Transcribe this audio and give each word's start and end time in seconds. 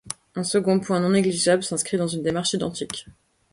Un 0.33 0.43
second 0.43 0.79
point, 0.79 0.99
non 0.99 1.09
négligeable, 1.11 1.61
s'inscrit 1.63 1.97
dans 1.97 2.07
une 2.07 2.23
démarche 2.23 2.53
identique. 2.55 3.05